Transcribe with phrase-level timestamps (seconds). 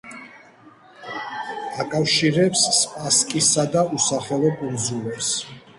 [1.83, 5.35] აკავშირებს სპასკისა და უსახელო კუნძულებს.